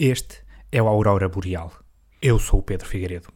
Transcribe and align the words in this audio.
Este 0.00 0.44
é 0.70 0.80
o 0.80 0.86
Aurora 0.86 1.28
Boreal. 1.28 1.72
Eu 2.22 2.38
sou 2.38 2.60
o 2.60 2.62
Pedro 2.62 2.86
Figueiredo. 2.86 3.32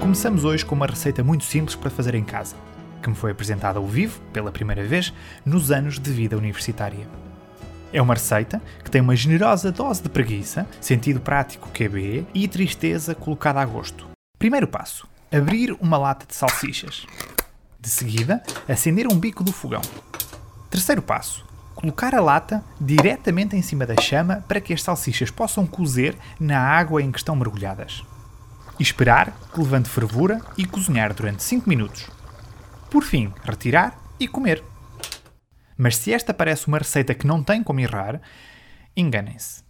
Começamos 0.00 0.44
hoje 0.44 0.64
com 0.64 0.76
uma 0.76 0.86
receita 0.86 1.24
muito 1.24 1.42
simples 1.42 1.74
para 1.74 1.90
fazer 1.90 2.14
em 2.14 2.22
casa, 2.22 2.54
que 3.02 3.10
me 3.10 3.16
foi 3.16 3.32
apresentada 3.32 3.80
ao 3.80 3.86
vivo, 3.88 4.20
pela 4.32 4.52
primeira 4.52 4.84
vez, 4.84 5.12
nos 5.44 5.72
anos 5.72 5.98
de 5.98 6.12
vida 6.12 6.38
universitária. 6.38 7.08
É 7.92 8.00
uma 8.00 8.14
receita 8.14 8.62
que 8.84 8.92
tem 8.92 9.00
uma 9.00 9.16
generosa 9.16 9.72
dose 9.72 10.04
de 10.04 10.08
preguiça, 10.08 10.68
sentido 10.80 11.18
prático 11.18 11.68
QB 11.70 12.24
e 12.32 12.46
tristeza 12.46 13.12
colocada 13.12 13.60
a 13.60 13.64
gosto. 13.64 14.06
Primeiro 14.38 14.68
passo: 14.68 15.08
abrir 15.32 15.72
uma 15.80 15.98
lata 15.98 16.24
de 16.26 16.34
salsichas. 16.36 17.04
De 17.84 17.90
seguida, 17.90 18.42
acender 18.66 19.06
um 19.06 19.20
bico 19.20 19.44
do 19.44 19.52
fogão. 19.52 19.82
Terceiro 20.70 21.02
passo: 21.02 21.44
colocar 21.74 22.14
a 22.14 22.20
lata 22.20 22.64
diretamente 22.80 23.56
em 23.56 23.60
cima 23.60 23.84
da 23.84 23.94
chama 24.00 24.42
para 24.48 24.58
que 24.58 24.72
as 24.72 24.82
salsichas 24.82 25.30
possam 25.30 25.66
cozer 25.66 26.16
na 26.40 26.58
água 26.58 27.02
em 27.02 27.12
que 27.12 27.18
estão 27.18 27.36
mergulhadas. 27.36 28.02
Esperar 28.80 29.36
que 29.52 29.60
levante 29.60 29.90
fervura 29.90 30.40
e 30.56 30.64
cozinhar 30.64 31.12
durante 31.12 31.42
5 31.42 31.68
minutos. 31.68 32.08
Por 32.90 33.02
fim, 33.02 33.30
retirar 33.44 33.98
e 34.18 34.26
comer. 34.26 34.64
Mas 35.76 35.98
se 35.98 36.10
esta 36.10 36.32
parece 36.32 36.66
uma 36.66 36.78
receita 36.78 37.14
que 37.14 37.26
não 37.26 37.44
tem 37.44 37.62
como 37.62 37.80
errar, 37.80 38.18
enganem-se. 38.96 39.62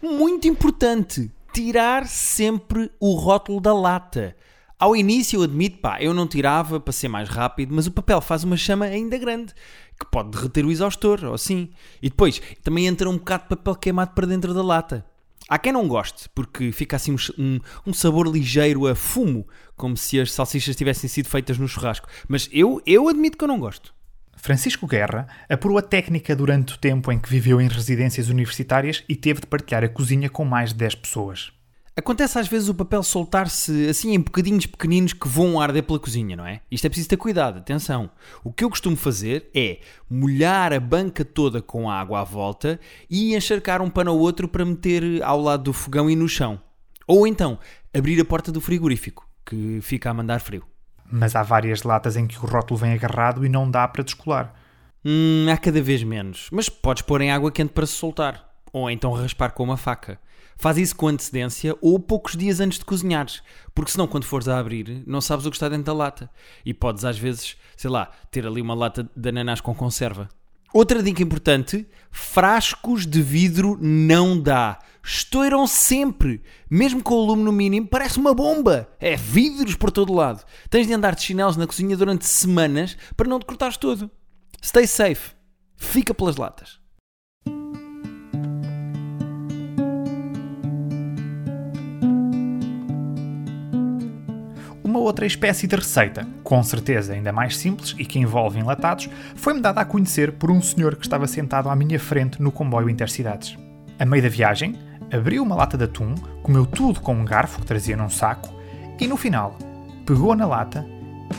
Muito 0.00 0.46
importante, 0.46 1.30
tirar 1.52 2.06
sempre 2.06 2.90
o 2.98 3.14
rótulo 3.14 3.60
da 3.60 3.74
lata. 3.74 4.34
Ao 4.78 4.96
início, 4.96 5.38
eu 5.38 5.42
admito, 5.44 5.78
pá, 5.78 6.02
eu 6.02 6.12
não 6.12 6.26
tirava 6.26 6.80
para 6.80 6.92
ser 6.92 7.08
mais 7.08 7.28
rápido, 7.28 7.74
mas 7.74 7.86
o 7.86 7.92
papel 7.92 8.20
faz 8.20 8.42
uma 8.42 8.56
chama 8.56 8.86
ainda 8.86 9.16
grande, 9.16 9.54
que 9.98 10.06
pode 10.10 10.30
derreter 10.30 10.64
o 10.64 10.70
exaustor, 10.72 11.24
ou 11.24 11.34
assim. 11.34 11.70
E 12.02 12.08
depois, 12.08 12.40
também 12.64 12.86
entra 12.86 13.08
um 13.08 13.16
bocado 13.16 13.44
de 13.44 13.48
papel 13.50 13.76
queimado 13.76 14.12
para 14.12 14.26
dentro 14.26 14.52
da 14.52 14.62
lata. 14.62 15.06
Há 15.48 15.58
quem 15.58 15.72
não 15.72 15.86
goste, 15.86 16.28
porque 16.34 16.72
fica 16.72 16.96
assim 16.96 17.14
um, 17.38 17.60
um, 17.86 17.92
sabor 17.92 18.26
ligeiro 18.26 18.86
a 18.86 18.94
fumo, 18.94 19.46
como 19.76 19.96
se 19.96 20.18
as 20.18 20.32
salsichas 20.32 20.74
tivessem 20.74 21.08
sido 21.08 21.28
feitas 21.28 21.58
no 21.58 21.68
churrasco. 21.68 22.08
Mas 22.26 22.48
eu, 22.50 22.80
eu 22.86 23.08
admito 23.08 23.36
que 23.36 23.44
eu 23.44 23.48
não 23.48 23.60
gosto. 23.60 23.94
Francisco 24.42 24.88
Guerra 24.88 25.28
apurou 25.48 25.78
a 25.78 25.82
técnica 25.82 26.34
durante 26.34 26.74
o 26.74 26.76
tempo 26.76 27.12
em 27.12 27.18
que 27.18 27.28
viveu 27.28 27.60
em 27.60 27.68
residências 27.68 28.28
universitárias 28.28 29.04
e 29.08 29.14
teve 29.14 29.40
de 29.40 29.46
partilhar 29.46 29.84
a 29.84 29.88
cozinha 29.88 30.28
com 30.28 30.44
mais 30.44 30.70
de 30.70 30.78
10 30.78 30.96
pessoas. 30.96 31.52
Acontece 31.96 32.40
às 32.40 32.48
vezes 32.48 32.68
o 32.68 32.74
papel 32.74 33.04
soltar-se 33.04 33.88
assim 33.88 34.12
em 34.12 34.18
bocadinhos 34.18 34.66
pequeninos 34.66 35.12
que 35.12 35.28
vão 35.28 35.60
arder 35.60 35.84
pela 35.84 36.00
cozinha, 36.00 36.34
não 36.34 36.44
é? 36.44 36.60
Isto 36.68 36.86
é 36.86 36.88
preciso 36.88 37.10
ter 37.10 37.18
cuidado, 37.18 37.58
atenção. 37.58 38.10
O 38.42 38.52
que 38.52 38.64
eu 38.64 38.70
costumo 38.70 38.96
fazer 38.96 39.48
é 39.54 39.78
molhar 40.10 40.72
a 40.72 40.80
banca 40.80 41.24
toda 41.24 41.62
com 41.62 41.88
água 41.88 42.22
à 42.22 42.24
volta 42.24 42.80
e 43.08 43.36
encharcar 43.36 43.80
um 43.80 43.88
pano 43.88 44.10
ao 44.10 44.18
outro 44.18 44.48
para 44.48 44.64
meter 44.64 45.22
ao 45.22 45.40
lado 45.40 45.62
do 45.62 45.72
fogão 45.72 46.10
e 46.10 46.16
no 46.16 46.28
chão. 46.28 46.60
Ou 47.06 47.28
então, 47.28 47.60
abrir 47.94 48.20
a 48.20 48.24
porta 48.24 48.50
do 48.50 48.60
frigorífico, 48.60 49.24
que 49.46 49.78
fica 49.82 50.10
a 50.10 50.14
mandar 50.14 50.40
frio. 50.40 50.64
Mas 51.14 51.36
há 51.36 51.42
várias 51.42 51.82
latas 51.82 52.16
em 52.16 52.26
que 52.26 52.38
o 52.38 52.48
rótulo 52.48 52.80
vem 52.80 52.94
agarrado 52.94 53.44
e 53.44 53.48
não 53.48 53.70
dá 53.70 53.86
para 53.86 54.02
descolar. 54.02 54.54
Hum, 55.04 55.46
há 55.52 55.58
cada 55.58 55.82
vez 55.82 56.02
menos. 56.02 56.48
Mas 56.50 56.70
podes 56.70 57.02
pôr 57.02 57.20
em 57.20 57.30
água 57.30 57.52
quente 57.52 57.74
para 57.74 57.84
se 57.84 57.92
soltar. 57.92 58.48
Ou 58.72 58.90
então 58.90 59.12
raspar 59.12 59.50
com 59.50 59.62
uma 59.62 59.76
faca. 59.76 60.18
Faz 60.56 60.78
isso 60.78 60.96
com 60.96 61.08
antecedência 61.08 61.76
ou 61.82 62.00
poucos 62.00 62.34
dias 62.34 62.60
antes 62.60 62.78
de 62.78 62.84
cozinhares, 62.84 63.42
porque 63.74 63.90
senão 63.90 64.06
quando 64.06 64.24
fores 64.24 64.48
a 64.48 64.58
abrir 64.58 65.02
não 65.06 65.20
sabes 65.20 65.44
o 65.44 65.50
que 65.50 65.56
está 65.56 65.68
dentro 65.68 65.84
da 65.84 65.92
lata 65.92 66.30
e 66.64 66.72
podes 66.72 67.04
às 67.04 67.18
vezes, 67.18 67.56
sei 67.76 67.90
lá, 67.90 68.10
ter 68.30 68.46
ali 68.46 68.62
uma 68.62 68.74
lata 68.74 69.06
de 69.14 69.28
ananás 69.28 69.60
com 69.60 69.74
conserva. 69.74 70.28
Outra 70.72 71.02
dica 71.02 71.22
importante: 71.22 71.86
frascos 72.10 73.06
de 73.06 73.22
vidro 73.22 73.78
não 73.80 74.40
dá. 74.40 74.78
Estouram 75.04 75.66
sempre, 75.66 76.42
mesmo 76.70 77.02
com 77.02 77.14
o 77.14 77.24
lume 77.24 77.42
no 77.42 77.50
mínimo, 77.50 77.88
parece 77.88 78.18
uma 78.18 78.32
bomba. 78.32 78.88
É 79.00 79.16
vidros 79.16 79.74
por 79.74 79.90
todo 79.90 80.12
lado. 80.12 80.44
Tens 80.70 80.86
de 80.86 80.92
andar 80.92 81.16
de 81.16 81.22
chinelos 81.22 81.56
na 81.56 81.66
cozinha 81.66 81.96
durante 81.96 82.24
semanas 82.24 82.96
para 83.16 83.28
não 83.28 83.40
te 83.40 83.46
cortares 83.46 83.76
todo. 83.76 84.10
Stay 84.62 84.86
safe. 84.86 85.32
Fica 85.76 86.14
pelas 86.14 86.36
latas. 86.36 86.81
Uma 94.92 95.00
outra 95.00 95.24
espécie 95.24 95.66
de 95.66 95.74
receita, 95.74 96.28
com 96.44 96.62
certeza 96.62 97.14
ainda 97.14 97.32
mais 97.32 97.56
simples 97.56 97.96
e 97.98 98.04
que 98.04 98.18
envolve 98.18 98.58
enlatados, 98.58 99.08
foi-me 99.34 99.58
dada 99.58 99.80
a 99.80 99.86
conhecer 99.86 100.32
por 100.32 100.50
um 100.50 100.60
senhor 100.60 100.96
que 100.96 101.06
estava 101.06 101.26
sentado 101.26 101.70
à 101.70 101.74
minha 101.74 101.98
frente 101.98 102.42
no 102.42 102.52
comboio 102.52 102.90
Intercidades. 102.90 103.56
A 103.98 104.04
meio 104.04 104.22
da 104.22 104.28
viagem, 104.28 104.78
abriu 105.10 105.42
uma 105.42 105.54
lata 105.54 105.78
de 105.78 105.84
atum, 105.84 106.14
comeu 106.42 106.66
tudo 106.66 107.00
com 107.00 107.14
um 107.14 107.24
garfo 107.24 107.60
que 107.60 107.66
trazia 107.66 107.96
num 107.96 108.10
saco 108.10 108.52
e, 109.00 109.06
no 109.06 109.16
final, 109.16 109.56
pegou 110.04 110.36
na 110.36 110.44
lata 110.44 110.86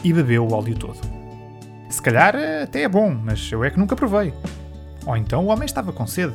e 0.04 0.12
bebeu 0.12 0.48
o 0.48 0.52
óleo 0.52 0.76
todo. 0.76 1.00
Se 1.92 2.02
calhar 2.02 2.36
até 2.64 2.82
é 2.82 2.90
bom, 2.90 3.14
mas 3.14 3.52
eu 3.52 3.64
é 3.64 3.70
que 3.70 3.78
nunca 3.78 3.96
provei. 3.96 4.34
Ou 5.06 5.16
então 5.16 5.46
o 5.46 5.50
homem 5.50 5.68
estava 5.68 5.94
com 5.94 6.08
sede. 6.08 6.34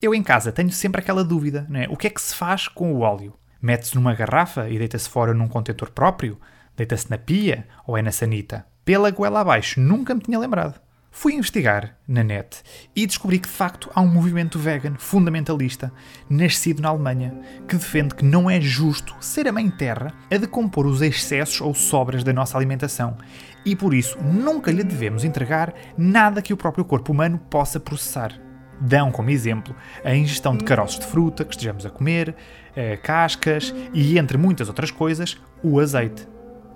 Eu 0.00 0.14
em 0.14 0.22
casa 0.22 0.50
tenho 0.50 0.70
sempre 0.70 1.02
aquela 1.02 1.22
dúvida, 1.22 1.66
não 1.68 1.80
é? 1.80 1.86
O 1.90 1.96
que 1.96 2.06
é 2.06 2.10
que 2.10 2.22
se 2.22 2.34
faz 2.34 2.68
com 2.68 2.94
o 2.94 3.00
óleo? 3.00 3.34
Mete-se 3.60 3.94
numa 3.94 4.14
garrafa 4.14 4.68
e 4.68 4.78
deita-se 4.78 5.08
fora 5.08 5.34
num 5.34 5.48
contentor 5.48 5.90
próprio? 5.90 6.38
Deita-se 6.76 7.10
na 7.10 7.18
pia 7.18 7.66
ou 7.86 7.98
é 7.98 8.02
na 8.02 8.12
sanita? 8.12 8.64
Pela 8.84 9.10
goela 9.10 9.40
abaixo, 9.40 9.80
nunca 9.80 10.14
me 10.14 10.20
tinha 10.20 10.38
lembrado. 10.38 10.80
Fui 11.10 11.34
investigar 11.34 11.96
na 12.06 12.22
net 12.22 12.62
e 12.94 13.04
descobri 13.04 13.40
que 13.40 13.48
de 13.48 13.54
facto 13.54 13.90
há 13.92 14.00
um 14.00 14.06
movimento 14.06 14.58
vegan 14.58 14.94
fundamentalista, 14.96 15.92
nascido 16.30 16.80
na 16.80 16.90
Alemanha, 16.90 17.34
que 17.66 17.74
defende 17.74 18.14
que 18.14 18.24
não 18.24 18.48
é 18.48 18.60
justo 18.60 19.16
ser 19.20 19.48
a 19.48 19.52
mãe 19.52 19.68
terra 19.68 20.12
a 20.30 20.36
decompor 20.36 20.86
os 20.86 21.02
excessos 21.02 21.60
ou 21.60 21.74
sobras 21.74 22.22
da 22.22 22.32
nossa 22.32 22.56
alimentação 22.56 23.16
e 23.64 23.74
por 23.74 23.92
isso 23.92 24.18
nunca 24.22 24.70
lhe 24.70 24.84
devemos 24.84 25.24
entregar 25.24 25.74
nada 25.96 26.40
que 26.40 26.52
o 26.52 26.56
próprio 26.56 26.84
corpo 26.84 27.10
humano 27.10 27.38
possa 27.50 27.80
processar. 27.80 28.47
Dão 28.80 29.10
como 29.10 29.30
exemplo 29.30 29.74
a 30.04 30.14
ingestão 30.14 30.56
de 30.56 30.64
caroços 30.64 31.00
de 31.00 31.06
fruta 31.06 31.44
que 31.44 31.52
estejamos 31.52 31.84
a 31.84 31.90
comer, 31.90 32.34
eh, 32.76 32.96
cascas 32.96 33.74
e, 33.92 34.18
entre 34.18 34.38
muitas 34.38 34.68
outras 34.68 34.90
coisas, 34.90 35.40
o 35.62 35.80
azeite. 35.80 36.26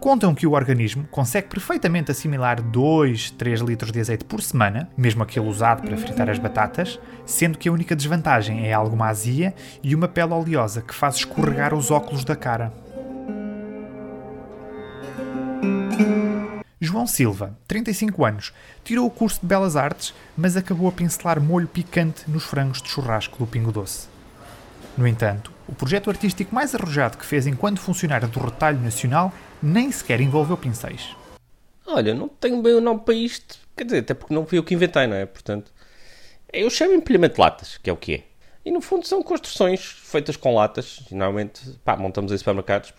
Contam 0.00 0.34
que 0.34 0.48
o 0.48 0.52
organismo 0.52 1.06
consegue 1.12 1.46
perfeitamente 1.46 2.10
assimilar 2.10 2.60
2, 2.60 3.30
3 3.30 3.60
litros 3.60 3.92
de 3.92 4.00
azeite 4.00 4.24
por 4.24 4.42
semana, 4.42 4.90
mesmo 4.96 5.22
aquele 5.22 5.46
usado 5.46 5.82
para 5.82 5.96
fritar 5.96 6.28
as 6.28 6.40
batatas, 6.40 6.98
sendo 7.24 7.56
que 7.56 7.68
a 7.68 7.72
única 7.72 7.94
desvantagem 7.94 8.66
é 8.66 8.72
alguma 8.72 9.06
azia 9.06 9.54
e 9.80 9.94
uma 9.94 10.08
pele 10.08 10.32
oleosa 10.32 10.82
que 10.82 10.92
faz 10.92 11.18
escorregar 11.18 11.72
os 11.72 11.92
óculos 11.92 12.24
da 12.24 12.34
cara. 12.34 12.72
João 16.92 17.06
Silva, 17.06 17.56
35 17.66 18.22
anos, 18.22 18.52
tirou 18.84 19.06
o 19.06 19.10
curso 19.10 19.40
de 19.40 19.46
Belas 19.46 19.76
Artes, 19.76 20.12
mas 20.36 20.58
acabou 20.58 20.86
a 20.86 20.92
pincelar 20.92 21.40
molho 21.40 21.66
picante 21.66 22.30
nos 22.30 22.44
frangos 22.44 22.82
de 22.82 22.90
churrasco 22.90 23.38
do 23.38 23.46
Pingo 23.46 23.72
Doce. 23.72 24.08
No 24.98 25.06
entanto, 25.06 25.50
o 25.66 25.74
projeto 25.74 26.10
artístico 26.10 26.54
mais 26.54 26.74
arrojado 26.74 27.16
que 27.16 27.24
fez 27.24 27.46
enquanto 27.46 27.80
funcionário 27.80 28.28
do 28.28 28.38
Retalho 28.38 28.78
Nacional 28.78 29.32
nem 29.62 29.90
sequer 29.90 30.20
envolveu 30.20 30.54
pincéis. 30.54 31.16
Olha, 31.86 32.12
não 32.12 32.28
tenho 32.28 32.60
bem 32.60 32.74
o 32.74 32.80
nome 32.82 33.00
para 33.00 33.14
isto, 33.14 33.58
quer 33.74 33.84
dizer, 33.84 34.00
até 34.00 34.12
porque 34.12 34.34
não 34.34 34.44
fui 34.44 34.58
eu 34.58 34.62
que 34.62 34.74
inventei, 34.74 35.06
não 35.06 35.16
é? 35.16 35.24
Portanto, 35.24 35.72
eu 36.52 36.68
chamo 36.68 36.92
empilhamento 36.92 37.36
de 37.36 37.40
latas, 37.40 37.78
que 37.78 37.88
é 37.88 37.92
o 37.94 37.96
que 37.96 38.16
é. 38.16 38.24
E 38.66 38.70
no 38.70 38.82
fundo 38.82 39.06
são 39.06 39.22
construções 39.22 39.80
feitas 39.82 40.36
com 40.36 40.54
latas, 40.54 41.00
normalmente, 41.10 41.70
pá, 41.82 41.96
montamos 41.96 42.32
em 42.32 42.36
supermercados, 42.36 42.92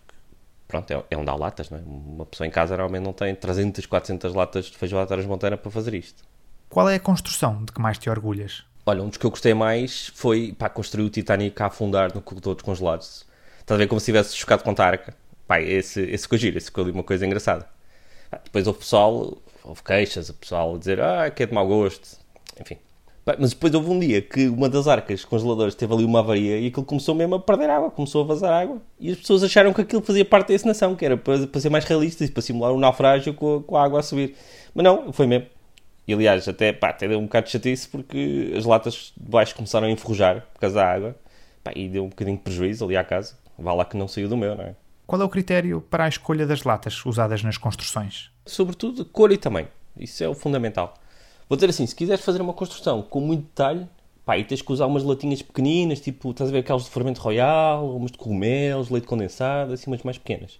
pronto, 0.68 0.91
é, 0.91 1.03
é 1.12 1.18
onde 1.18 1.29
há 1.29 1.35
latas, 1.35 1.69
não 1.69 1.78
é? 1.78 1.81
Uma 1.81 2.25
pessoa 2.25 2.47
em 2.47 2.51
casa 2.51 2.76
realmente 2.76 3.03
não 3.03 3.14
tem 3.14 3.34
300, 3.34 3.85
400 3.85 4.34
latas 4.34 4.66
de 4.66 4.78
feijão 4.78 4.99
à 4.99 5.05
transmontana 5.05 5.58
para 5.58 5.72
fazer 5.72 5.93
isto. 5.93 6.23
Qual 6.70 6.90
é 6.90 6.96
a 6.96 6.99
construção 6.99 7.64
de 7.64 7.72
que 7.72 7.79
mais 7.79 7.97
te 7.97 8.09
orgulhas? 8.09 8.64
Olha, 8.85 9.02
um 9.02 9.08
dos 9.08 9.17
que 9.17 9.26
eu 9.26 9.29
gostei 9.29 9.53
mais 9.53 10.08
foi 10.16 10.53
para 10.58 10.70
construir 10.70 11.05
o 11.05 11.09
Titanic 11.09 11.61
a 11.61 11.67
afundar 11.67 12.14
no 12.14 12.22
corredor 12.22 12.55
dos 12.55 12.64
congelados. 12.64 13.26
Estás 13.59 13.78
a 13.78 13.84
ver 13.84 13.88
como 13.88 13.99
se 13.99 14.08
tivesse 14.08 14.35
chocado 14.35 14.64
com 14.64 14.76
a 14.78 14.85
arca? 14.85 15.16
Pá, 15.47 15.61
esse, 15.61 16.02
esse 16.02 16.23
ficou 16.23 16.38
giro, 16.38 16.58
esse 16.58 16.67
ficou 16.67 16.84
ali 16.84 16.91
uma 16.91 17.03
coisa 17.03 17.26
engraçada. 17.26 17.67
Depois 18.43 18.67
houve 18.67 18.79
pessoal, 18.79 19.38
houve 19.64 19.84
queixas, 19.84 20.29
o 20.29 20.34
pessoal 20.34 20.76
a 20.76 20.78
dizer, 20.78 20.99
ah, 20.99 21.29
que 21.29 21.43
é 21.43 21.46
de 21.46 21.53
mau 21.53 21.67
gosto. 21.67 22.17
Enfim, 22.59 22.78
mas 23.25 23.52
depois 23.52 23.73
houve 23.73 23.90
um 23.90 23.99
dia 23.99 24.22
que 24.22 24.47
uma 24.49 24.67
das 24.67 24.87
arcas 24.87 25.23
congeladoras 25.23 25.75
teve 25.75 25.93
ali 25.93 26.03
uma 26.03 26.20
avaria 26.20 26.59
e 26.59 26.67
aquilo 26.67 26.85
começou 26.85 27.16
mesmo 27.16 27.35
a 27.35 27.40
perder 27.40 27.70
água, 27.70 27.90
começou 27.90 28.23
a 28.23 28.28
vazar 28.28 28.53
água. 28.53 28.81
E 28.99 29.11
as 29.11 29.17
pessoas 29.17 29.43
acharam 29.43 29.72
que 29.73 29.81
aquilo 29.81 30.02
fazia 30.02 30.25
parte 30.25 30.49
da 30.49 30.53
encenação, 30.55 30.96
que 30.96 31.05
era 31.05 31.16
para, 31.16 31.47
para 31.47 31.61
ser 31.61 31.70
mais 31.70 31.85
realista 31.85 32.25
e 32.25 32.29
para 32.29 32.41
simular 32.41 32.73
um 32.73 32.79
naufrágio 32.79 33.34
com 33.34 33.58
a, 33.58 33.64
com 33.64 33.78
a 33.78 33.84
água 33.84 33.99
a 34.02 34.03
subir. 34.03 34.35
Mas 34.75 34.84
não, 34.84 35.14
foi 35.14 35.25
mesmo. 35.25 35.47
E 36.05 36.14
aliás, 36.14 36.47
até, 36.49 36.73
pá, 36.73 36.90
até 36.90 37.08
deu 37.08 37.17
um 37.17 37.23
bocado 37.23 37.46
de 37.46 37.53
chatice 37.53 37.87
porque 37.87 38.53
as 38.58 38.66
latas 38.66 39.14
de 39.16 39.29
baixo 39.29 39.55
começaram 39.55 39.87
a 39.87 39.90
enferrujar 39.90 40.46
por 40.53 40.59
causa 40.59 40.76
da 40.76 40.85
água. 40.85 41.16
Pá, 41.64 41.72
e 41.73 41.87
deu 41.87 42.03
um 42.03 42.09
bocadinho 42.09 42.35
de 42.35 42.43
prejuízo 42.43 42.84
ali 42.84 42.97
à 42.97 43.05
casa. 43.05 43.37
Vá 43.58 43.73
lá 43.73 43.85
que 43.85 43.96
não 43.96 44.08
saiu 44.08 44.28
do 44.28 44.35
meu, 44.35 44.53
não 44.55 44.66
é? 44.66 44.76
Qual 45.08 45.22
é 45.22 45.26
o 45.26 45.29
critério 45.29 45.79
para 45.79 46.05
a 46.05 46.09
escolha 46.09 46.46
das 46.46 46.64
latas 46.64 47.05
usadas 47.05 47.41
nas 47.41 47.58
construções? 47.58 48.31
Sobretudo 48.46 49.05
cor 49.05 49.31
e 49.31 49.37
tamanho. 49.37 49.67
Isso 49.97 50.23
é 50.23 50.28
o 50.28 50.34
fundamental. 50.34 50.96
Vou 51.53 51.55
dizer 51.55 51.70
assim, 51.70 51.85
se 51.85 51.96
quiseres 51.96 52.26
fazer 52.26 52.41
uma 52.41 52.52
construção 52.52 53.03
com 53.03 53.20
muito 53.20 53.44
detalhe, 53.44 53.88
pá, 54.26 54.35
e 54.40 54.44
tens 54.44 54.64
que 54.64 54.72
usar 54.72 54.88
umas 54.88 55.03
latinhas 55.03 55.44
pequeninas, 55.44 56.00
tipo, 56.00 56.32
estás 56.32 56.50
a 56.50 56.52
ver 56.52 56.58
aquelas 56.61 56.85
de 56.85 56.90
fermento 56.90 57.22
royal, 57.22 57.96
umas 57.96 58.11
de 58.11 58.17
cogumelos, 58.17 58.90
leite 58.90 59.05
condensado, 59.05 59.72
assim, 59.72 59.88
umas 59.88 60.02
mais 60.02 60.17
pequenas. 60.17 60.59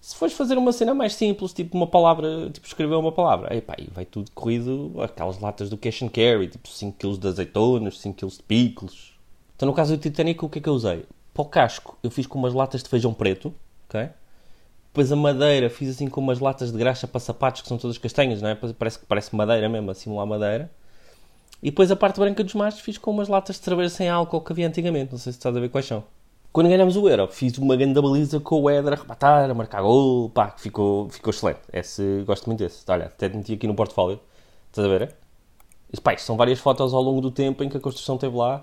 Se 0.00 0.14
fores 0.14 0.32
fazer 0.32 0.56
uma 0.58 0.70
cena 0.70 0.94
mais 0.94 1.12
simples, 1.12 1.52
tipo 1.52 1.76
uma 1.76 1.88
palavra, 1.88 2.48
tipo 2.52 2.64
escrever 2.64 2.94
uma 2.94 3.10
palavra, 3.10 3.52
aí 3.52 3.60
pá, 3.60 3.74
vai 3.90 4.04
tudo 4.04 4.30
corrido, 4.30 4.92
aquelas 5.02 5.40
latas 5.40 5.68
do 5.68 5.76
cash 5.76 6.02
and 6.02 6.10
carry, 6.10 6.46
tipo 6.46 6.68
5 6.68 6.96
kg 6.96 7.18
de 7.18 7.26
azeitonas, 7.26 7.98
5 7.98 8.16
kg 8.16 8.32
de 8.32 8.42
picles. 8.44 9.12
Então 9.56 9.66
no 9.66 9.74
caso 9.74 9.96
do 9.96 10.00
Titanic, 10.00 10.44
o 10.44 10.48
que 10.48 10.60
é 10.60 10.62
que 10.62 10.68
eu 10.68 10.74
usei? 10.74 11.04
Para 11.34 11.42
o 11.42 11.46
casco, 11.46 11.98
eu 12.00 12.12
fiz 12.12 12.28
com 12.28 12.38
umas 12.38 12.54
latas 12.54 12.80
de 12.80 12.88
feijão 12.88 13.12
preto, 13.12 13.52
ok? 13.88 14.08
Depois 14.96 15.12
a 15.12 15.16
madeira, 15.16 15.68
fiz 15.68 15.90
assim 15.90 16.08
com 16.08 16.22
umas 16.22 16.40
latas 16.40 16.72
de 16.72 16.78
graxa 16.78 17.06
para 17.06 17.20
sapatos, 17.20 17.60
que 17.60 17.68
são 17.68 17.76
todas 17.76 17.98
castanhas, 17.98 18.40
não 18.40 18.48
é? 18.48 18.54
Parece 18.54 18.98
que 18.98 19.04
parece 19.04 19.36
madeira 19.36 19.68
mesmo, 19.68 19.90
a 19.90 19.94
simular 19.94 20.26
madeira. 20.26 20.70
E 21.62 21.68
depois 21.68 21.90
a 21.90 21.96
parte 21.96 22.18
branca 22.18 22.42
dos 22.42 22.54
machos 22.54 22.80
fiz 22.80 22.96
com 22.96 23.10
umas 23.10 23.28
latas 23.28 23.56
de 23.58 23.62
cerveja 23.62 23.90
sem 23.90 24.08
álcool 24.08 24.40
que 24.40 24.54
havia 24.54 24.66
antigamente, 24.66 25.12
não 25.12 25.18
sei 25.18 25.32
se 25.32 25.38
estás 25.38 25.54
a 25.54 25.60
ver 25.60 25.68
quais 25.68 25.84
são. 25.84 26.02
Quando 26.50 26.70
ganhamos 26.70 26.96
o 26.96 27.06
Euro, 27.06 27.28
fiz 27.28 27.58
uma 27.58 27.76
grande 27.76 28.00
baliza 28.00 28.40
com 28.40 28.62
o 28.62 28.70
Éder 28.70 28.94
a 28.94 28.96
rematar, 28.96 29.50
a 29.50 29.52
marcar 29.52 29.82
gol, 29.82 30.30
pá, 30.30 30.54
ficou, 30.56 31.10
ficou 31.10 31.30
excelente. 31.30 31.60
Esse, 31.70 32.24
gosto 32.26 32.46
muito 32.46 32.60
desse. 32.60 32.82
Olha, 32.88 33.04
até 33.04 33.28
meti 33.28 33.52
aqui 33.52 33.66
no 33.66 33.74
portfólio. 33.74 34.18
Estás 34.70 34.88
a 34.88 34.90
ver? 34.90 35.14
E, 35.92 36.00
pá, 36.00 36.16
são 36.16 36.38
várias 36.38 36.58
fotos 36.58 36.94
ao 36.94 37.02
longo 37.02 37.20
do 37.20 37.30
tempo 37.30 37.62
em 37.62 37.68
que 37.68 37.76
a 37.76 37.80
construção 37.80 38.14
esteve 38.14 38.34
lá. 38.34 38.62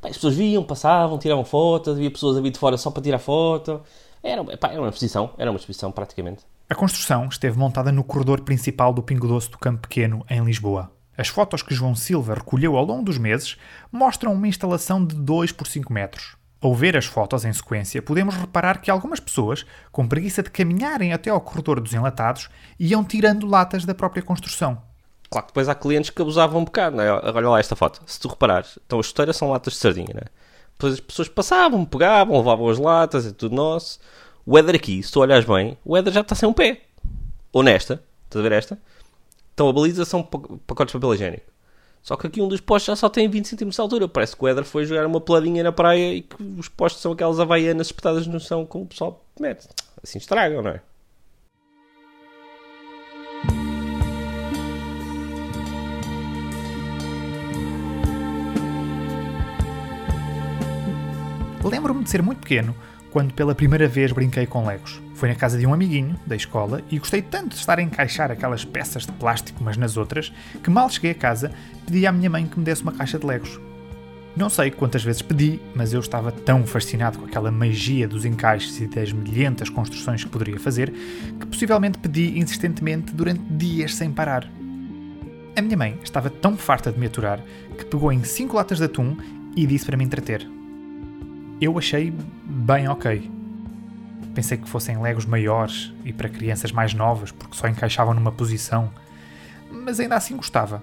Pá, 0.00 0.06
as 0.08 0.14
pessoas 0.14 0.36
viam, 0.36 0.62
passavam, 0.62 1.18
tiravam 1.18 1.44
fotos, 1.44 1.94
havia 1.94 2.12
pessoas 2.12 2.36
a 2.36 2.40
vir 2.40 2.50
de 2.50 2.60
fora 2.60 2.76
só 2.76 2.92
para 2.92 3.02
tirar 3.02 3.18
foto. 3.18 3.82
Era, 4.24 4.42
era 4.70 4.80
uma 4.80 4.88
exposição, 4.88 5.34
era 5.36 5.50
uma 5.50 5.58
exposição 5.58 5.92
praticamente. 5.92 6.44
A 6.66 6.74
construção 6.74 7.26
esteve 7.26 7.58
montada 7.58 7.92
no 7.92 8.02
corredor 8.02 8.40
principal 8.40 8.90
do 8.90 9.02
Pingo 9.02 9.28
Doce 9.28 9.50
do 9.50 9.58
Campo 9.58 9.82
Pequeno, 9.82 10.24
em 10.30 10.42
Lisboa. 10.42 10.90
As 11.16 11.28
fotos 11.28 11.62
que 11.62 11.74
João 11.74 11.94
Silva 11.94 12.32
recolheu 12.32 12.76
ao 12.76 12.84
longo 12.86 13.04
dos 13.04 13.18
meses 13.18 13.58
mostram 13.92 14.32
uma 14.32 14.48
instalação 14.48 15.04
de 15.04 15.14
2 15.14 15.52
por 15.52 15.66
5 15.66 15.92
metros. 15.92 16.36
Ao 16.58 16.74
ver 16.74 16.96
as 16.96 17.04
fotos 17.04 17.44
em 17.44 17.52
sequência, 17.52 18.00
podemos 18.00 18.34
reparar 18.34 18.80
que 18.80 18.90
algumas 18.90 19.20
pessoas, 19.20 19.66
com 19.92 20.08
preguiça 20.08 20.42
de 20.42 20.50
caminharem 20.50 21.12
até 21.12 21.28
ao 21.28 21.40
corredor 21.40 21.78
dos 21.78 21.92
enlatados, 21.92 22.48
iam 22.80 23.04
tirando 23.04 23.46
latas 23.46 23.84
da 23.84 23.94
própria 23.94 24.22
construção. 24.22 24.80
Claro 25.28 25.46
que 25.46 25.52
depois 25.52 25.68
há 25.68 25.74
clientes 25.74 26.08
que 26.08 26.22
abusavam 26.22 26.62
um 26.62 26.64
bocado, 26.64 26.96
não 26.96 27.04
é? 27.04 27.12
Olha 27.12 27.50
lá 27.50 27.60
esta 27.60 27.76
foto. 27.76 28.00
Se 28.06 28.18
tu 28.18 28.28
reparares, 28.28 28.78
então 28.86 28.98
as 28.98 29.06
chuteiras 29.06 29.36
são 29.36 29.50
latas 29.50 29.74
de 29.74 29.80
sardinha, 29.80 30.14
não 30.14 30.22
é? 30.22 30.43
Depois 30.74 30.94
as 30.94 31.00
pessoas 31.00 31.28
passavam, 31.28 31.84
pegavam, 31.84 32.36
levavam 32.36 32.68
as 32.68 32.78
latas, 32.78 33.26
é 33.26 33.32
tudo 33.32 33.54
nosso. 33.54 33.98
O 34.44 34.58
Éder 34.58 34.74
aqui, 34.74 35.02
se 35.02 35.10
tu 35.10 35.20
olhares 35.20 35.44
bem, 35.44 35.78
o 35.84 35.96
Éder 35.96 36.12
já 36.12 36.20
está 36.20 36.34
sem 36.34 36.48
um 36.48 36.52
pé. 36.52 36.82
Ou 37.52 37.62
nesta, 37.62 38.02
estás 38.24 38.44
a 38.44 38.48
ver 38.48 38.52
esta? 38.52 38.78
Então 39.54 39.68
a 39.68 39.72
baliza 39.72 40.04
são 40.04 40.22
pacotes 40.22 40.92
de 40.92 40.98
papel 40.98 41.14
higiênico. 41.14 41.54
Só 42.02 42.16
que 42.16 42.26
aqui 42.26 42.42
um 42.42 42.48
dos 42.48 42.60
postos 42.60 42.86
já 42.88 42.96
só 42.96 43.08
tem 43.08 43.26
20 43.28 43.56
cm 43.56 43.70
de 43.70 43.80
altura. 43.80 44.06
Parece 44.06 44.36
que 44.36 44.44
o 44.44 44.48
Éder 44.48 44.64
foi 44.64 44.84
jogar 44.84 45.06
uma 45.06 45.20
peladinha 45.20 45.62
na 45.62 45.72
praia 45.72 46.12
e 46.12 46.20
que 46.20 46.36
os 46.58 46.68
postos 46.68 47.00
são 47.00 47.12
aquelas 47.12 47.40
havaianas 47.40 47.86
espetadas 47.86 48.26
no 48.26 48.38
chão 48.38 48.66
como 48.66 48.84
o 48.84 48.86
pessoal 48.86 49.24
mete. 49.40 49.66
Assim 50.02 50.18
estragam, 50.18 50.60
não 50.60 50.72
é? 50.72 50.82
Lembro-me 61.64 62.04
de 62.04 62.10
ser 62.10 62.22
muito 62.22 62.40
pequeno 62.40 62.74
quando 63.10 63.32
pela 63.32 63.54
primeira 63.54 63.88
vez 63.88 64.12
brinquei 64.12 64.44
com 64.44 64.66
Legos. 64.66 65.00
Foi 65.14 65.30
na 65.30 65.34
casa 65.34 65.58
de 65.58 65.66
um 65.66 65.72
amiguinho 65.72 66.14
da 66.26 66.36
escola 66.36 66.82
e 66.90 66.98
gostei 66.98 67.22
tanto 67.22 67.50
de 67.50 67.54
estar 67.54 67.78
a 67.78 67.82
encaixar 67.82 68.30
aquelas 68.30 68.66
peças 68.66 69.06
de 69.06 69.12
plástico 69.12 69.62
umas 69.62 69.78
nas 69.78 69.96
outras 69.96 70.30
que 70.62 70.68
mal 70.68 70.90
cheguei 70.90 71.12
a 71.12 71.14
casa 71.14 71.50
pedi 71.86 72.06
à 72.06 72.12
minha 72.12 72.28
mãe 72.28 72.46
que 72.46 72.58
me 72.58 72.64
desse 72.64 72.82
uma 72.82 72.92
caixa 72.92 73.18
de 73.18 73.24
Legos. 73.24 73.58
Não 74.36 74.50
sei 74.50 74.70
quantas 74.70 75.02
vezes 75.02 75.22
pedi, 75.22 75.58
mas 75.74 75.94
eu 75.94 76.00
estava 76.00 76.30
tão 76.30 76.66
fascinado 76.66 77.18
com 77.18 77.24
aquela 77.24 77.50
magia 77.50 78.06
dos 78.06 78.26
encaixes 78.26 78.78
e 78.80 78.86
das 78.86 79.10
milhentas 79.10 79.70
construções 79.70 80.22
que 80.22 80.28
poderia 80.28 80.60
fazer 80.60 80.92
que 81.40 81.46
possivelmente 81.46 81.98
pedi 81.98 82.38
insistentemente 82.38 83.14
durante 83.14 83.40
dias 83.44 83.94
sem 83.94 84.10
parar. 84.10 84.46
A 85.56 85.62
minha 85.62 85.78
mãe 85.78 85.98
estava 86.02 86.28
tão 86.28 86.58
farta 86.58 86.92
de 86.92 86.98
me 86.98 87.06
aturar 87.06 87.40
que 87.78 87.86
pegou 87.86 88.12
em 88.12 88.22
cinco 88.22 88.56
latas 88.56 88.78
de 88.78 88.84
atum 88.84 89.16
e 89.56 89.64
disse 89.66 89.86
para 89.86 89.96
me 89.96 90.04
entreter. 90.04 90.46
Eu 91.64 91.78
achei 91.78 92.12
bem 92.44 92.86
ok. 92.88 93.30
Pensei 94.34 94.58
que 94.58 94.68
fossem 94.68 95.00
legos 95.00 95.24
maiores 95.24 95.94
e 96.04 96.12
para 96.12 96.28
crianças 96.28 96.70
mais 96.70 96.92
novas, 96.92 97.32
porque 97.32 97.56
só 97.56 97.66
encaixavam 97.66 98.12
numa 98.12 98.30
posição, 98.30 98.92
mas 99.70 99.98
ainda 99.98 100.14
assim 100.14 100.36
gostava. 100.36 100.82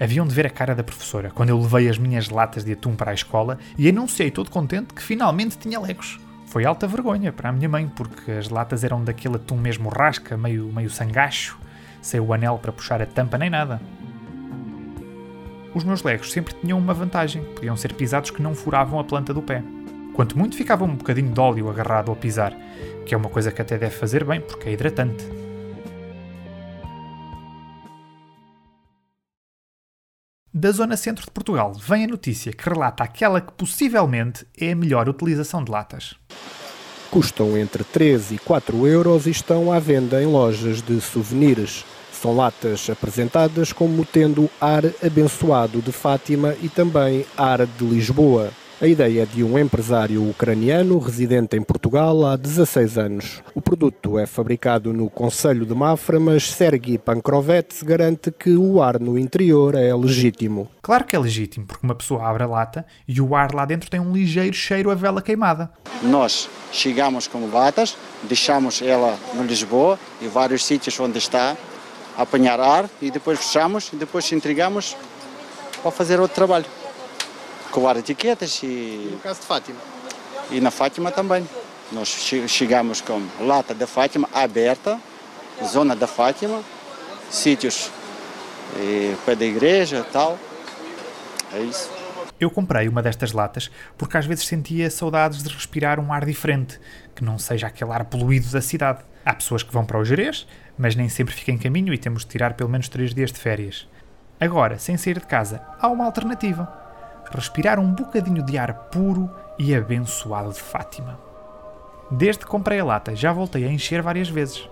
Haviam 0.00 0.26
de 0.26 0.34
ver 0.34 0.46
a 0.46 0.50
cara 0.50 0.74
da 0.74 0.82
professora 0.82 1.30
quando 1.30 1.50
eu 1.50 1.60
levei 1.60 1.86
as 1.86 1.98
minhas 1.98 2.30
latas 2.30 2.64
de 2.64 2.72
atum 2.72 2.96
para 2.96 3.10
a 3.10 3.14
escola 3.14 3.58
e 3.76 3.90
anunciei 3.90 4.30
todo 4.30 4.50
contente 4.50 4.94
que 4.94 5.02
finalmente 5.02 5.58
tinha 5.58 5.78
legos. 5.78 6.18
Foi 6.46 6.64
alta 6.64 6.86
vergonha 6.86 7.30
para 7.30 7.50
a 7.50 7.52
minha 7.52 7.68
mãe, 7.68 7.86
porque 7.86 8.30
as 8.30 8.48
latas 8.48 8.82
eram 8.82 9.04
daquele 9.04 9.36
atum 9.36 9.58
mesmo 9.58 9.90
rasca, 9.90 10.34
meio, 10.34 10.72
meio 10.72 10.88
sangacho, 10.88 11.58
sem 12.00 12.18
o 12.20 12.32
anel 12.32 12.56
para 12.56 12.72
puxar 12.72 13.02
a 13.02 13.06
tampa 13.06 13.36
nem 13.36 13.50
nada. 13.50 13.78
Os 15.74 15.84
meus 15.84 16.02
legos 16.02 16.32
sempre 16.32 16.54
tinham 16.54 16.78
uma 16.78 16.94
vantagem: 16.94 17.44
podiam 17.54 17.76
ser 17.76 17.92
pisados 17.92 18.30
que 18.30 18.40
não 18.40 18.54
furavam 18.54 18.98
a 18.98 19.04
planta 19.04 19.34
do 19.34 19.42
pé. 19.42 19.62
Quanto 20.14 20.38
muito 20.38 20.56
ficava 20.56 20.84
um 20.84 20.94
bocadinho 20.94 21.32
de 21.32 21.40
óleo 21.40 21.70
agarrado 21.70 22.10
ao 22.10 22.16
pisar, 22.16 22.54
que 23.06 23.14
é 23.14 23.16
uma 23.16 23.28
coisa 23.28 23.50
que 23.50 23.62
até 23.62 23.78
deve 23.78 23.94
fazer 23.94 24.24
bem 24.24 24.40
porque 24.40 24.68
é 24.68 24.72
hidratante. 24.72 25.24
Da 30.52 30.72
zona 30.72 30.96
centro 30.96 31.24
de 31.24 31.30
Portugal 31.30 31.72
vem 31.72 32.04
a 32.04 32.08
notícia 32.08 32.52
que 32.52 32.68
relata 32.68 33.04
aquela 33.04 33.40
que 33.40 33.52
possivelmente 33.52 34.46
é 34.60 34.72
a 34.72 34.76
melhor 34.76 35.08
utilização 35.08 35.64
de 35.64 35.70
latas. 35.70 36.16
Custam 37.10 37.56
entre 37.56 37.82
3 37.82 38.32
e 38.32 38.38
4 38.38 38.86
euros 38.86 39.26
e 39.26 39.30
estão 39.30 39.72
à 39.72 39.78
venda 39.78 40.22
em 40.22 40.26
lojas 40.26 40.82
de 40.82 41.00
souvenirs. 41.00 41.84
São 42.12 42.36
latas 42.36 42.90
apresentadas 42.90 43.72
como 43.72 44.04
tendo 44.04 44.50
ar 44.60 44.84
abençoado 45.04 45.80
de 45.80 45.92
Fátima 45.92 46.54
e 46.60 46.68
também 46.68 47.24
ar 47.36 47.64
de 47.64 47.84
Lisboa. 47.84 48.50
A 48.82 48.86
ideia 48.86 49.24
é 49.24 49.26
de 49.26 49.44
um 49.44 49.58
empresário 49.58 50.26
ucraniano 50.26 50.98
residente 50.98 51.54
em 51.54 51.62
Portugal 51.62 52.24
há 52.24 52.34
16 52.34 52.96
anos. 52.96 53.42
O 53.54 53.60
produto 53.60 54.18
é 54.18 54.24
fabricado 54.24 54.90
no 54.90 55.10
Conselho 55.10 55.66
de 55.66 55.74
Mafra, 55.74 56.18
mas 56.18 56.50
Sergi 56.50 56.96
Pankrovets 56.96 57.82
garante 57.82 58.30
que 58.30 58.56
o 58.56 58.80
ar 58.80 58.98
no 58.98 59.18
interior 59.18 59.74
é 59.74 59.94
legítimo. 59.94 60.66
Claro 60.80 61.04
que 61.04 61.14
é 61.14 61.18
legítimo, 61.18 61.66
porque 61.66 61.84
uma 61.84 61.94
pessoa 61.94 62.26
abre 62.26 62.42
a 62.42 62.46
lata 62.46 62.86
e 63.06 63.20
o 63.20 63.36
ar 63.36 63.52
lá 63.54 63.66
dentro 63.66 63.90
tem 63.90 64.00
um 64.00 64.14
ligeiro 64.14 64.54
cheiro 64.54 64.90
a 64.90 64.94
vela 64.94 65.20
queimada. 65.20 65.70
Nós 66.02 66.48
chegamos 66.72 67.26
com 67.26 67.50
latas, 67.50 67.98
deixamos 68.22 68.80
ela 68.80 69.14
no 69.34 69.42
Lisboa 69.42 69.98
e 70.22 70.26
vários 70.26 70.64
sítios 70.64 70.98
onde 70.98 71.18
está, 71.18 71.54
apanhar 72.16 72.58
ar 72.58 72.88
e 73.02 73.10
depois 73.10 73.40
fechamos 73.40 73.90
e 73.92 73.96
depois 73.96 74.32
entregamos 74.32 74.96
para 75.82 75.90
fazer 75.90 76.18
outro 76.18 76.34
trabalho 76.34 76.79
colar 77.70 77.96
etiquetas 77.96 78.62
e. 78.62 79.08
No 79.12 79.18
caso 79.18 79.40
de 79.40 79.46
Fátima? 79.46 79.78
E 80.50 80.60
na 80.60 80.70
Fátima 80.70 81.10
também. 81.10 81.48
Nós 81.92 82.08
chegamos 82.46 83.00
com 83.00 83.20
lata 83.40 83.74
da 83.74 83.86
Fátima 83.86 84.28
aberta, 84.32 85.00
zona 85.64 85.96
da 85.96 86.06
Fátima, 86.06 86.62
sítios 87.28 87.90
e, 88.76 89.16
pé 89.26 89.34
da 89.34 89.44
igreja 89.44 90.06
tal. 90.12 90.38
É 91.52 91.58
isso. 91.60 91.90
Eu 92.38 92.48
comprei 92.48 92.88
uma 92.88 93.02
destas 93.02 93.32
latas 93.32 93.70
porque 93.98 94.16
às 94.16 94.24
vezes 94.24 94.46
sentia 94.46 94.88
saudades 94.88 95.42
de 95.42 95.48
respirar 95.48 95.98
um 95.98 96.12
ar 96.12 96.24
diferente, 96.24 96.80
que 97.14 97.24
não 97.24 97.38
seja 97.38 97.66
aquele 97.66 97.90
ar 97.90 98.04
poluído 98.04 98.48
da 98.50 98.62
cidade. 98.62 99.00
Há 99.24 99.34
pessoas 99.34 99.64
que 99.64 99.72
vão 99.72 99.84
para 99.84 99.98
o 99.98 100.04
Jerez, 100.04 100.46
mas 100.78 100.94
nem 100.94 101.08
sempre 101.08 101.34
fica 101.34 101.50
em 101.50 101.58
caminho 101.58 101.92
e 101.92 101.98
temos 101.98 102.24
de 102.24 102.30
tirar 102.30 102.54
pelo 102.54 102.70
menos 102.70 102.88
3 102.88 103.12
dias 103.12 103.32
de 103.32 103.38
férias. 103.38 103.88
Agora, 104.40 104.78
sem 104.78 104.96
sair 104.96 105.18
de 105.18 105.26
casa, 105.26 105.60
há 105.78 105.88
uma 105.88 106.04
alternativa 106.04 106.79
respirar 107.32 107.78
um 107.78 107.92
bocadinho 107.92 108.42
de 108.42 108.58
ar 108.58 108.72
puro 108.90 109.30
e 109.58 109.74
abençoado 109.74 110.52
de 110.52 110.60
Fátima. 110.60 111.18
Desde 112.10 112.44
que 112.44 112.50
comprei 112.50 112.80
a 112.80 112.84
lata, 112.84 113.14
já 113.14 113.32
voltei 113.32 113.64
a 113.64 113.72
encher 113.72 114.02
várias 114.02 114.28
vezes. 114.28 114.68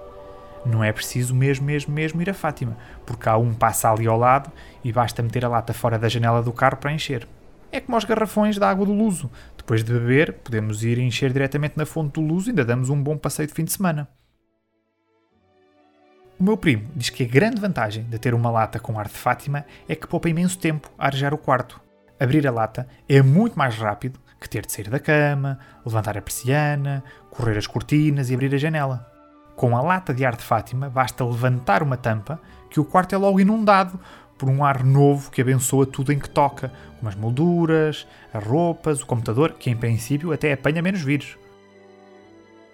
Não 0.67 0.83
é 0.83 0.93
preciso 0.93 1.35
mesmo, 1.35 1.65
mesmo, 1.67 1.95
mesmo 1.95 2.21
ir 2.21 2.29
a 2.29 2.35
Fátima, 2.35 2.77
porque 3.07 3.29
há 3.29 3.37
um 3.37 3.55
passa 3.55 3.91
ali 3.91 4.07
ao 4.07 4.19
lado 4.19 4.51
e 4.83 4.93
basta 4.93 5.23
meter 5.23 5.45
a 5.45 5.49
lata 5.49 5.73
fora 5.73 5.99
da 5.99 6.09
janela 6.09 6.43
do 6.43 6.53
carro 6.53 6.77
para 6.77 6.93
encher. 6.93 7.29
É 7.71 7.81
como 7.81 7.97
os 7.97 8.05
garrafões 8.05 8.59
da 8.59 8.69
água 8.69 8.87
do 8.87 8.93
Luso. 8.93 9.31
Depois 9.57 9.85
de 9.85 9.93
beber, 9.93 10.33
podemos 10.33 10.83
ir 10.83 10.99
encher 10.99 11.33
diretamente 11.33 11.77
na 11.77 11.87
fonte 11.87 12.15
do 12.15 12.21
Luso 12.21 12.49
e 12.49 12.51
ainda 12.51 12.65
damos 12.65 12.89
um 12.89 13.01
bom 13.01 13.17
passeio 13.17 13.47
de 13.47 13.55
fim 13.55 13.65
de 13.65 13.73
semana. 13.73 14.09
O 16.41 16.45
meu 16.45 16.57
primo 16.57 16.89
diz 16.95 17.11
que 17.11 17.25
a 17.25 17.27
grande 17.27 17.61
vantagem 17.61 18.05
de 18.05 18.19
ter 18.19 18.33
uma 18.33 18.51
lata 18.51 18.79
com 18.79 18.99
ar 18.99 19.09
de 19.09 19.15
Fátima 19.15 19.67
é 19.89 19.95
que 19.95 20.07
poupa 20.07 20.29
imenso 20.29 20.59
tempo 20.59 20.91
a 20.97 21.07
arejar 21.07 21.35
o 21.35 21.39
quarto. 21.39 21.88
Abrir 22.21 22.47
a 22.47 22.51
lata 22.51 22.89
é 23.09 23.23
muito 23.23 23.57
mais 23.57 23.77
rápido, 23.77 24.19
que 24.41 24.49
ter 24.49 24.67
de 24.67 24.73
sair 24.73 24.89
da 24.89 24.99
cama, 24.99 25.59
levantar 25.85 26.17
a 26.19 26.23
persiana, 26.23 27.03
correr 27.31 27.57
as 27.57 27.67
cortinas 27.67 28.31
e 28.31 28.35
abrir 28.35 28.55
a 28.55 28.59
janela. 28.59 29.07
Com 29.57 29.77
a 29.77 29.83
lata 29.83 30.15
de 30.15 30.25
ar 30.25 30.37
de 30.37 30.43
Fátima, 30.43 30.89
basta 30.89 31.25
levantar 31.25 31.83
uma 31.83 31.97
tampa 31.97 32.41
que 32.71 32.81
o 32.81 32.85
quarto 32.85 33.15
é 33.15 33.19
logo 33.19 33.41
inundado 33.41 33.99
por 34.37 34.49
um 34.49 34.65
ar 34.65 34.85
novo 34.85 35.31
que 35.31 35.41
abençoa 35.41 35.85
tudo 35.85 36.13
em 36.13 36.19
que 36.19 36.31
toca, 36.31 36.73
como 36.99 37.09
as 37.09 37.17
molduras, 37.17 38.07
as 38.33 38.45
roupas, 38.45 39.03
o 39.03 39.07
computador, 39.07 39.53
que 39.53 39.71
em 39.71 39.77
princípio 39.77 40.33
até 40.33 40.53
apanha 40.53 40.83
menos 40.83 41.03
vírus. 41.03 41.37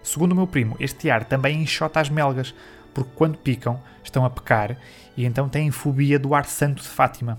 Segundo 0.03 0.33
o 0.33 0.37
meu 0.37 0.47
primo, 0.47 0.77
este 0.79 1.11
ar 1.11 1.25
também 1.25 1.63
enxota 1.63 2.01
as 2.01 2.11
melgas, 2.11 2.55
porque 2.93 3.11
quando 3.15 3.39
picam 3.39 3.81
estão 4.03 4.25
a 4.25 4.31
pecar 4.31 4.77
e 5.17 5.25
então 5.25 5.49
têm 5.49 5.71
fobia 5.71 6.19
do 6.19 6.35
ar 6.35 6.45
santo 6.45 6.83
de 6.83 6.89
Fátima. 6.89 7.39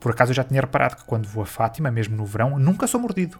Por 0.00 0.12
acaso 0.12 0.30
eu 0.30 0.36
já 0.36 0.44
tinha 0.44 0.60
reparado 0.60 0.96
que 0.96 1.04
quando 1.04 1.26
vou 1.26 1.42
a 1.42 1.46
Fátima, 1.46 1.90
mesmo 1.90 2.16
no 2.16 2.24
verão, 2.24 2.58
nunca 2.58 2.86
sou 2.86 3.00
mordido. 3.00 3.38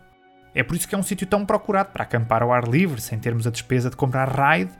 É 0.54 0.62
por 0.62 0.76
isso 0.76 0.88
que 0.88 0.94
é 0.94 0.98
um 0.98 1.02
sítio 1.02 1.26
tão 1.26 1.46
procurado 1.46 1.90
para 1.92 2.02
acampar 2.02 2.42
ao 2.42 2.52
ar 2.52 2.66
livre, 2.66 3.00
sem 3.00 3.18
termos 3.18 3.46
a 3.46 3.50
despesa 3.50 3.90
de 3.90 3.96
comprar 3.96 4.28
raid 4.28 4.70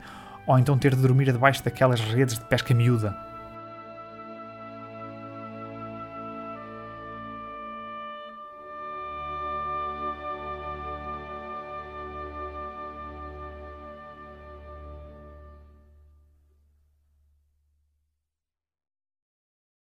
ou 0.45 0.57
então 0.57 0.77
ter 0.77 0.95
de 0.95 1.01
dormir 1.01 1.31
debaixo 1.31 1.63
daquelas 1.63 2.01
redes 2.01 2.35
de 2.35 2.45
pesca 2.45 2.73
miúda. 2.73 3.28